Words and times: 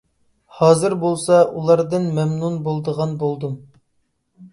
ھازىر 0.59 0.93
بولسا 1.03 1.37
ئۇلاردىن 1.59 2.07
مەمنۇن 2.15 2.55
بولىدىغان 2.69 3.13
بولدۇم. 3.25 3.55